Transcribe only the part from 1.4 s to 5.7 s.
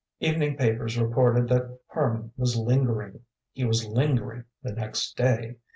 that Harman was "lingering." He was lingering the next day.